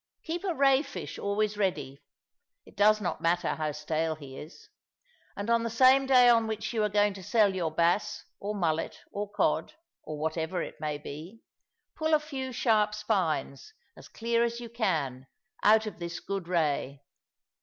[0.23, 2.01] Keep a ray fish always ready
[2.65, 4.67] it does not matter how stale he is
[5.35, 8.55] and on the same day on which you are going to sell your bass, or
[8.55, 11.43] mullet, or cod, or whatever it may be,
[11.95, 15.27] pull a few sharp spines, as clear as you can,
[15.61, 17.03] out of this good ray.